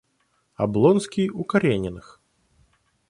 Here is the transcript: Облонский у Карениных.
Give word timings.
Облонский 0.55 1.29
у 1.29 1.43
Карениных. 1.43 2.19